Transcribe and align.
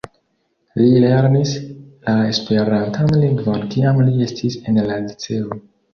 Li 0.79 0.87
lernis 1.03 1.51
la 2.07 2.15
esperantan 2.29 3.13
lingvon 3.25 3.69
kiam 3.75 4.01
li 4.09 4.17
estis 4.29 4.57
en 4.73 4.85
la 4.91 4.99
liceo. 5.07 5.61